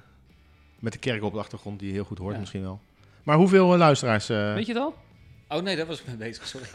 [0.80, 2.40] Met de kerk op de achtergrond, die je heel goed hoort Ja.
[2.40, 2.80] misschien wel.
[3.24, 4.30] Maar hoeveel eh, luisteraars?
[4.30, 4.96] eh, Weet je het al?
[5.48, 6.66] Oh nee, daar was ik mee bezig, sorry.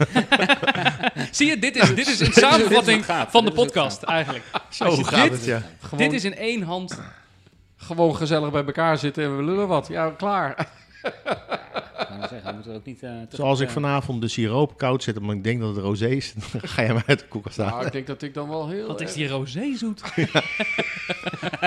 [1.31, 4.43] Zie je, dit is, dit is een samenvatting van de podcast eigenlijk.
[4.69, 5.61] zo je gaat dit- het, ja.
[5.79, 7.01] Gewoon, Dit is in één hand.
[7.77, 9.87] gewoon gezellig bij elkaar zitten en we lullen wat.
[9.87, 10.69] Ja, klaar.
[12.09, 13.03] Wou zeggen, we moeten ook niet...
[13.03, 15.83] eh, te Zoals ik eh, vanavond de siroop koud zet, omdat ik denk dat het
[15.85, 17.73] rosé is, dan ga je hem uit de koelkast halen.
[17.73, 18.87] Nou, ik denk dat ik dan wel heel...
[18.87, 20.01] Wat is erg- die rosé zoet?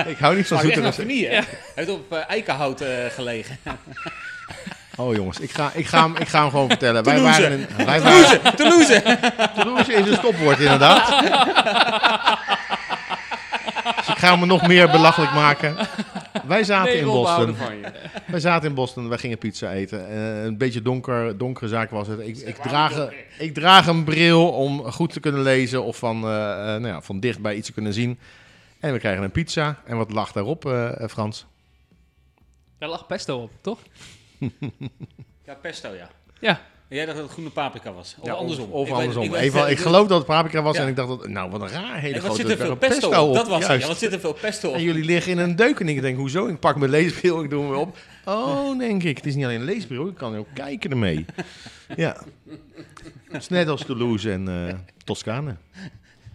[0.07, 1.03] Ik hou niet van echt zoete naar rosé.
[1.03, 1.29] hè?
[1.35, 3.57] Hij heeft op eh, eikenhout eh, gelegen.
[4.97, 7.03] Oh jongens, ik ga, ik, ga hem, ik ga hem gewoon vertellen.
[7.03, 7.41] Wij Toulouse.
[7.41, 9.01] waren, in, wij waren Toulouse!
[9.55, 11.07] Toulouse is een stopwoord inderdaad.
[13.97, 15.75] dus ik ga me nog meer belachelijk maken.
[16.47, 17.55] Wij zaten Nee, in we Boston.
[17.55, 17.91] van je.
[18.31, 20.09] Wij zaten in Boston, wij gingen pizza eten.
[20.09, 22.19] Eh, een beetje donker, donkere zaak was het.
[22.19, 26.29] Ik, ik, draag, ik draag een bril om goed te kunnen lezen of van, eh,
[26.51, 28.19] eh, nou ja, van dichtbij iets te kunnen zien.
[28.79, 29.81] En we krijgen een pizza.
[29.85, 31.45] En wat lag daarop, eh, eh, Frans?
[32.77, 33.79] Daar lag pesto op, toch?
[35.45, 36.09] Ja, pesto, ja.
[36.39, 36.61] Ja.
[36.87, 38.15] En jij dacht dat het groene paprika was?
[38.19, 38.71] Of Ja, andersom?
[38.71, 39.23] Of Ik weet- andersom.
[39.23, 40.81] ik weet- Even, ik geloof dat het paprika was Ja.
[40.81, 42.91] en ik dacht, dat, nou wat een raar, hele wat grote zit er veel berg
[42.93, 43.27] pesto, op?
[43.29, 43.33] op.
[43.35, 43.67] Dat was het.
[43.67, 43.81] Juist.
[43.81, 44.75] Ja, wat zit er veel pesto op?
[44.75, 46.47] En jullie liggen in een deuk en ik denk, hoezo?
[46.47, 47.97] Ik pak mijn leesbril, ik doe hem weer op.
[48.33, 49.17] Oh, denk ik.
[49.17, 51.25] Het is niet alleen een leesbril, ik kan ook kijken ermee.
[51.95, 52.17] Ja.
[53.29, 55.55] Het is net als Toulouse en eh Toscane.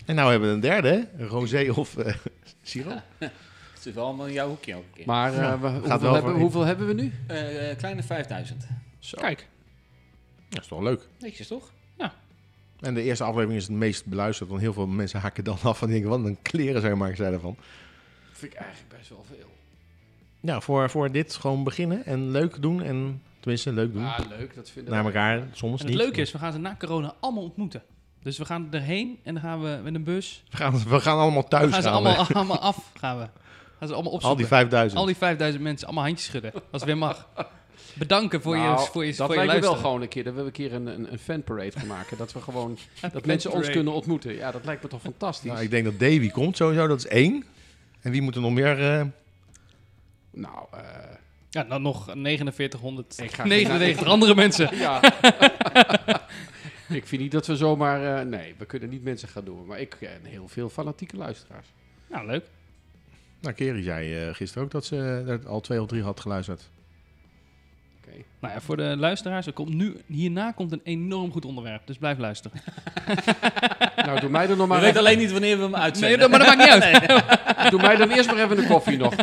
[0.06, 1.22] En nou hebben we een derde, hè?
[1.22, 2.14] Een rosé of eh
[2.62, 3.02] siroop.
[3.18, 5.06] Het is wel allemaal in jouw hoekje ook een keer.
[5.06, 7.12] Maar eh, Ja, we- gaat hoeveel, wel hebben, hoeveel hebben we nu?
[7.26, 8.66] Eh, eh, kleine 5000.
[9.10, 9.46] Kijk.
[10.48, 11.08] Dat is toch leuk.
[11.20, 11.72] Netjes, toch?
[12.80, 15.82] En de eerste aflevering is het meest beluisterd, want heel veel mensen haken dan af
[15.82, 17.56] en denken, wat een kleren zijn maken zij ervan.
[18.32, 19.50] vind ik eigenlijk best wel veel.
[20.44, 24.04] Ja, voor, voor dit gewoon beginnen en leuk doen en, tenminste leuk doen.
[24.04, 24.54] Ah, leuk.
[24.54, 26.04] Dat vinden Naar elkaar, soms En het niet.
[26.04, 27.82] leuke is, we gaan ze na corona allemaal ontmoeten.
[28.22, 30.42] Dus we gaan erheen en dan gaan we met een bus.
[30.50, 32.08] We gaan, we gaan allemaal thuis We gaan ze gaan we.
[32.08, 32.90] allemaal, allemaal af.
[32.98, 33.26] Gaan we.
[33.78, 34.38] Gaan ze allemaal Al opzoeken.
[34.38, 35.00] die 5000.
[35.00, 36.52] Al die 5000 mensen, allemaal handjes schudden.
[36.54, 37.28] Als het weer mag.
[37.94, 40.24] Bedanken voor Nou, je, voor je, dat voor je lijkt me wel gewoon een keer.
[40.24, 42.16] Dat we een keer een, een, een fanparade gaan maken.
[42.16, 42.78] Dat we gewoon...
[43.12, 44.34] dat mensen ons kunnen ontmoeten.
[44.34, 45.50] Ja, dat lijkt me toch fantastisch.
[45.50, 47.44] Nou, ik denk dat Davy komt sowieso, dat is één.
[48.00, 48.98] En wie moet er nog meer...
[48.98, 49.04] eh,
[50.34, 50.80] Nou, eh,
[51.50, 53.18] Ja, dan nog 4900.
[53.22, 54.76] Ik ga 99 andere mensen.
[54.76, 55.00] ja.
[56.88, 58.18] ik vind niet dat we zomaar...
[58.18, 59.66] eh, nee, we kunnen niet mensen gaan doen.
[59.66, 61.66] Maar ik ken heel veel fanatieke luisteraars.
[62.06, 62.44] Nou, leuk.
[63.40, 66.70] nou, Kerry zei eh, gisteren ook dat ze er al twee of drie had geluisterd.
[68.00, 68.16] Oké.
[68.40, 71.86] Nou ja, voor de luisteraars, er komt nu, hierna komt een enorm goed onderwerp.
[71.86, 72.60] Dus blijf luisteren.
[73.96, 75.70] Nou, doe mij dan nog Maar maar we weten even, alleen niet wanneer we hem
[75.72, 76.18] Nee, uitzenden.
[76.18, 77.70] dat- maar dat maakt niet uit.
[77.70, 79.14] doe mij dan eerst maar even de koffie nog.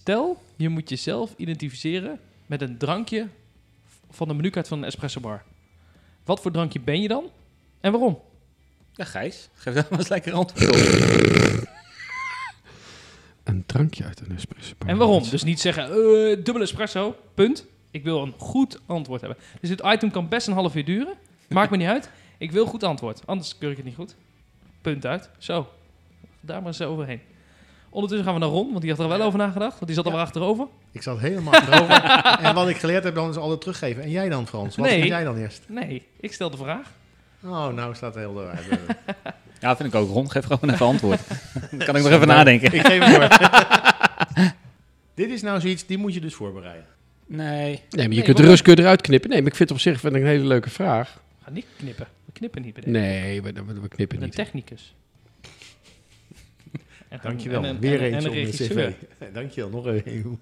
[0.00, 3.28] Stel, je moet jezelf identificeren met een drankje
[4.10, 5.42] van de menukaart van een espresso bar.
[6.24, 7.24] Wat voor drankje ben je dan?
[7.80, 8.20] En waarom?
[8.92, 10.76] Ja, Gijs, geef daar maar eens lekker antwoord op.
[13.44, 14.74] Een drankje uit een espresso.
[14.86, 15.22] En waarom?
[15.30, 15.90] Dus niet zeggen, eh
[16.44, 17.66] dubbele espresso, punt.
[17.90, 19.38] Ik wil een goed antwoord hebben.
[19.60, 21.14] Dus dit item kan best een half uur duren.
[21.48, 22.10] Maakt me niet uit.
[22.38, 23.26] Ik wil goed antwoord.
[23.26, 24.14] Anders keur ik het niet goed.
[24.80, 25.30] Punt uit.
[25.38, 25.68] Zo.
[26.40, 27.20] Daar maar eens overheen.
[27.90, 29.72] Ondertussen gaan we naar Ron, want die had er wel over nagedacht.
[29.72, 30.66] Want die zat er wel achterover.
[30.92, 32.02] Ik zat helemaal achterover.
[32.46, 34.02] en wat ik geleerd heb, dan is altijd teruggeven.
[34.02, 34.76] En jij dan, Frans?
[34.76, 34.96] Wat Nee.
[34.98, 35.62] vind jij dan eerst?
[35.68, 36.86] Nee, ik stel de vraag.
[37.44, 38.66] Oh, nou staat het heel eruit.
[39.60, 40.08] Ja, vind ik ook.
[40.10, 41.20] Ron, geef gewoon even antwoord.
[41.70, 42.72] Dan kan ik nog even nadenken.
[42.74, 44.52] ik geef het door.
[45.14, 46.86] Dit is nou zoiets, die moet je dus voorbereiden.
[47.26, 47.46] Nee.
[47.46, 49.30] Nee, maar je Nee, kunt de rust kun je eruit knippen.
[49.30, 51.20] Nee, maar ik vind het op zich vind ik een hele leuke vraag.
[51.44, 52.06] Ga niet knippen.
[52.24, 52.98] We knippen niet bij deze.
[52.98, 54.34] Nee, we, we, we knippen Een niet.
[54.34, 54.94] technicus.
[57.10, 57.62] En een- Dankjewel.
[57.62, 58.94] en een- Weer en een- eens en op een regisseur.
[59.18, 59.24] cv.
[59.34, 60.38] Dankjewel, nog een.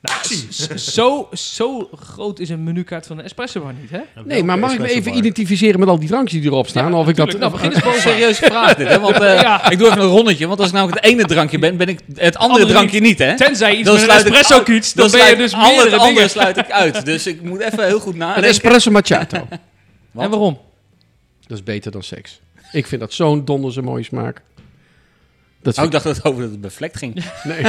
[0.00, 4.00] Nou, zo, zo groot is een menukaart van een espresso bar niet, hè?
[4.24, 5.80] Nee, maar mag ik me even identificeren?
[5.80, 6.90] met al die drankjes die erop staan?
[6.92, 7.38] Ja, of ik dat...
[7.38, 9.00] Nou, begin eens Een serieuze vraag dit, hè?
[9.00, 9.70] Want eh, Ja.
[9.70, 10.46] ik doe even een rondetje.
[10.46, 13.18] Want als ik nou het ene drankje ben, ben ik het andere Andere drankje niet,
[13.18, 13.36] hè?
[13.36, 15.68] Tenzij iets Dan met een sluit espresso kiets, dan, ben sluit je dus al het
[15.74, 16.30] meerdere andere dingen.
[16.30, 17.04] sluit ik uit.
[17.04, 18.50] Dus ik moet even heel goed Een nadenken.
[18.50, 19.36] espresso macchiato.
[19.48, 19.60] En
[20.30, 20.58] waarom?
[21.46, 22.40] dat is beter dan seks.
[22.72, 24.42] Ik vind dat zo'n donderse mooie smaak.
[25.62, 27.14] Dat Oh, ik dacht dat het over het bevlekt ging.
[27.44, 27.64] nee.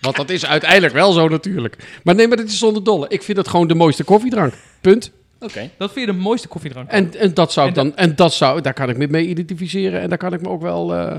[0.00, 2.00] Want dat is uiteindelijk wel zo natuurlijk.
[2.04, 3.08] Maar nee, maar dit is zonder dolle.
[3.08, 4.54] Ik vind het gewoon de mooiste koffiedrank.
[4.80, 5.12] Punt.
[5.40, 5.70] Oké.
[5.78, 6.88] Dat vind je de mooiste koffiedrank?
[6.88, 7.96] En, en dat zou ik En dan...
[7.96, 8.60] En dat zou...
[8.60, 10.00] Daar kan ik me mee identificeren.
[10.00, 10.94] En daar kan ik me ook wel...
[10.94, 11.16] eh,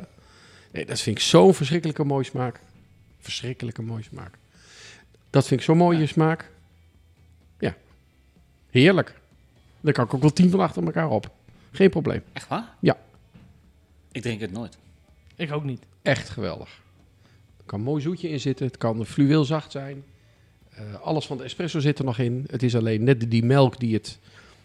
[0.71, 2.59] nee, dat vind ik zo'n verschrikkelijke mooie smaak.
[3.19, 4.33] Verschrikkelijke mooie smaak.
[5.29, 6.49] Dat vind ik zo'n mooie smaak.
[7.59, 7.75] Ja.
[8.71, 9.13] Heerlijk.
[9.81, 11.29] Daar kan ik ook wel tien van achter elkaar op.
[11.73, 12.21] Geen probleem.
[12.33, 12.75] Echt waar?
[12.79, 12.97] Ja.
[14.11, 14.77] Ik drink het nooit.
[15.35, 15.85] Ik ook niet.
[16.01, 16.81] Echt geweldig.
[17.57, 18.65] Er kan een mooi zoetje in zitten.
[18.65, 20.03] Het kan fluweel zacht zijn.
[20.69, 22.43] Eh, alles van de espresso zit er nog in.
[22.49, 24.19] Het is alleen net die melk die het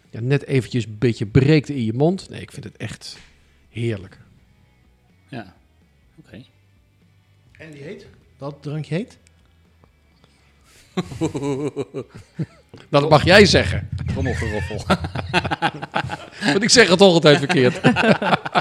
[0.09, 2.29] ja, net eventjes een beetje breekt in je mond.
[2.29, 3.17] Nee, ik vind het echt
[3.69, 4.19] heerlijk.
[5.27, 5.55] Ja,
[6.15, 6.43] oké.
[7.51, 8.07] En die heet?
[8.37, 9.17] Dat drankje heet?
[12.89, 13.89] Dat mag jij zeggen.
[14.07, 14.83] Trommelgeroffel.
[16.51, 17.81] Want ik zeg het toch altijd verkeerd.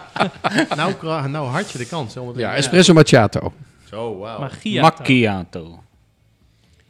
[0.77, 0.95] nou,
[1.29, 2.15] nou had je de kans.
[2.15, 3.53] hè, Ja, espresso macchiato.
[3.89, 4.49] Zo, wauw.
[4.81, 5.83] Macchiato.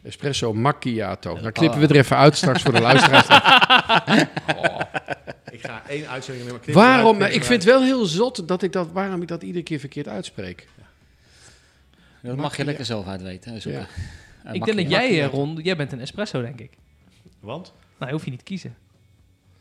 [0.03, 1.39] Espresso macchiato.
[1.41, 3.27] Dan knippen we er even uit straks voor de luisteraars.
[5.51, 6.61] Ik ga één uitzending nemen.
[6.61, 7.05] knippen Waarom?
[7.05, 9.63] eruit, Nou, ik vind het wel heel zot dat ik dat, waarom ik dat iedere
[9.63, 10.67] keer verkeerd uitspreek.
[12.21, 13.71] Dat mag je lekker zelf uitweten.
[13.71, 13.85] Ja.
[14.43, 16.71] Eh, Ik denk dat jij, eh, Ron, jij bent een espresso, denk ik.
[17.39, 17.73] Want?
[17.99, 18.75] Nou, hoef je niet te kiezen.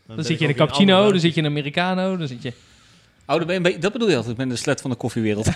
[0.07, 2.53] Dan, zit je in een cappuccino, dan zit je in een americano, dan zit je...
[3.27, 4.33] Oh, dat, ben je een beetje- dat bedoel je altijd.
[4.33, 5.47] Ik ben de slet van de koffiewereld.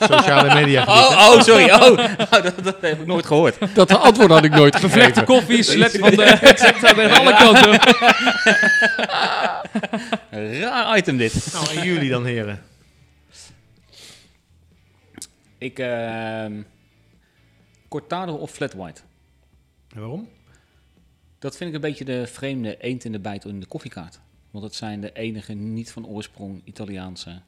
[0.00, 0.84] sociale media.
[0.84, 0.98] gebied?
[0.98, 1.70] Oh, oh sorry.
[1.70, 3.74] Oh, Oh, dat, dat heb ik nooit gehoord.
[3.74, 5.24] Dat antwoord had ik nooit gegeven.
[5.24, 6.22] koffie, slet van de...
[6.82, 7.80] Ik aan alle kanten.
[10.60, 11.48] Raar item dit.
[11.52, 12.62] Nou, en jullie dan, heren?
[15.58, 16.52] Ik, ehm
[17.88, 19.00] cortado of flat white.
[19.94, 20.28] En waarom?
[21.38, 24.20] Dat vind ik een beetje de vreemde eend in de bijt in de koffiekaart.
[24.50, 27.40] Want het zijn de enige niet van oorsprong Italiaanse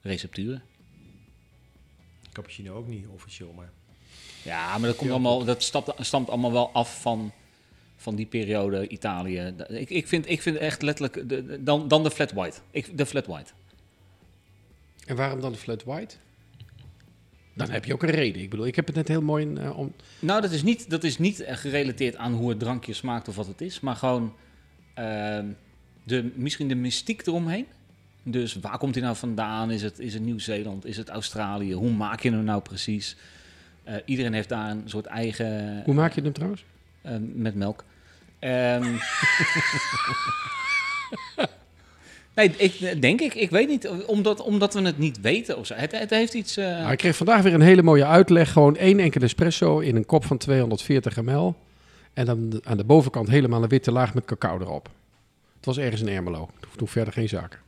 [0.00, 0.62] recepturen.
[2.32, 3.70] Cappuccino ook niet officieel, maar...
[4.42, 7.32] Ja, maar dat, komt allemaal, dat stapt, stamt allemaal wel af van,
[7.96, 9.54] van die periode Italië.
[9.68, 12.58] Ik, ik, vind, ik vind echt letterlijk de, de- dan, dan de flat white.
[12.70, 13.52] Ik, de flat white.
[15.06, 16.16] En waarom dan de flat white?
[17.54, 18.42] Dan heb je ook een reden.
[18.42, 19.92] Ik bedoel, ik heb het net heel mooi in, eh, om...
[20.18, 23.46] Nou, dat is niet, dat is niet gerelateerd aan hoe het drankje smaakt of wat
[23.46, 24.34] het is, maar gewoon
[24.94, 25.46] ehm,
[26.04, 27.66] de, misschien de mystiek eromheen.
[28.22, 29.70] Dus waar komt hij nou vandaan?
[29.70, 30.84] Is het, is het Nieuw-Zeeland?
[30.86, 31.72] Is het Australië?
[31.72, 33.16] Hoe maak je hem nou precies?
[33.84, 35.82] Eh, iedereen heeft daar een soort eigen...
[35.84, 36.64] Hoe maak je hem trouwens?
[37.02, 37.84] eh, met melk.
[38.38, 38.94] Ehm,
[42.34, 43.34] nee, ik, denk ik.
[43.34, 43.88] Ik weet niet.
[44.06, 45.74] Omdat, omdat we het niet weten of zo.
[45.74, 46.56] Het, het heeft iets...
[46.56, 48.52] eh, Nou, ik kreeg vandaag weer een hele mooie uitleg.
[48.52, 51.54] Gewoon één enkele espresso in een kop van 240 ml.
[52.14, 54.88] En dan aan de bovenkant helemaal een witte laag met cacao erop.
[55.56, 56.48] Het was ergens in Ermelo.
[56.60, 57.58] Toen, toen verder geen zaken.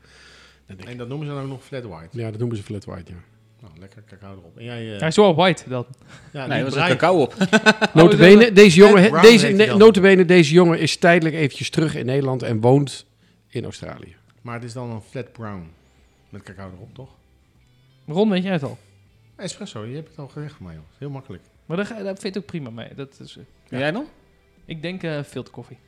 [0.69, 2.19] Ik, En dat noemen ze dan ook nog flat white.
[2.19, 3.19] ja, dat noemen ze flat white, ja.
[3.61, 4.59] Nou, lekker cacao erop.
[4.59, 4.93] En jij...
[4.95, 5.87] eh, Hij is wel white dan.
[6.33, 7.35] ja, nee, er was er cacao op.
[7.95, 13.07] Notabene, deze jongen, deze, notabene, deze jongen is tijdelijk eventjes terug in Nederland en woont
[13.49, 14.17] in Australië.
[14.43, 15.71] Maar het is dan een flat brown.
[16.29, 17.09] Met cacao erop, toch?
[18.07, 18.79] Ron, weet jij het al?
[19.37, 20.85] Espresso, je hebt het al gezegd voor mij, joh.
[20.99, 21.43] Heel makkelijk.
[21.67, 22.89] Maar daar, ga- daar vind ik het ook prima mee.
[22.95, 24.07] Dat is, eh, En jij dan?
[24.65, 25.79] ik denk eh filterkoffie.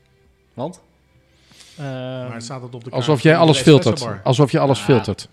[0.54, 0.80] Want?
[1.78, 4.06] Ehm, maar het staat het op de kaart Alsof jij alles filtert.
[4.24, 5.28] Alsof je alles filtert.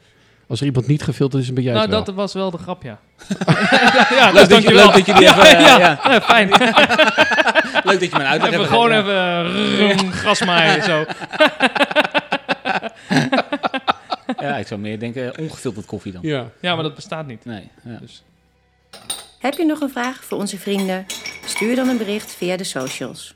[0.48, 2.04] Als er iemand niet gefilterd is, dan ben jij nou, het wel.
[2.04, 3.00] dat was wel de grap, ja.
[4.20, 5.50] ja, Leuk dat, je, leuk dat je die even...
[5.50, 6.00] ja, eh, ja.
[6.12, 6.50] ja, fijn.
[7.90, 11.06] Leuk dat je mijn uitleg hebt gewoon even rum, grasmaaien zo.
[14.42, 16.22] Ja, ik zou meer denken ongefilterd koffie dan.
[16.24, 16.50] Ja.
[16.62, 17.46] Ja, maar dat bestaat niet.
[17.46, 17.98] Nee, ja.
[17.98, 18.24] Dus.
[19.40, 21.06] Heb je nog een vraag voor onze vrienden?
[21.46, 23.36] Stuur dan een bericht via de socials.